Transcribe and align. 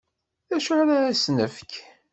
D 0.49 0.51
acu 0.55 0.71
ara 0.81 0.97
asen-nefk? 1.11 1.71